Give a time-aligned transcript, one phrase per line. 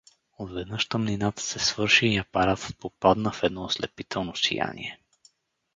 [0.37, 4.99] Отведнъж тъмнината се свърши и апаратът попадна в едно ослепително сияние.